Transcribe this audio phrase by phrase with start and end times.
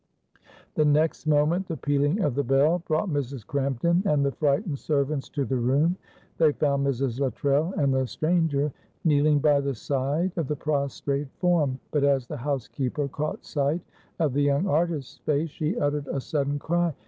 [0.73, 3.45] The next moment the pealing of the bell brought Mrs.
[3.45, 5.95] Crampton and the frightened servants to the room.
[6.39, 7.19] They found Mrs.
[7.19, 8.73] Luttrell and the stranger
[9.05, 13.81] kneeling by the side of the prostrate form; but as the housekeeper caught sight
[14.17, 16.95] of the young artist's face, she uttered a sudden cry.